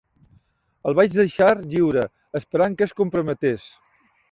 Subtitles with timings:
[0.91, 2.07] El vaig deixar lliure
[2.41, 3.71] esperant que es comprometés.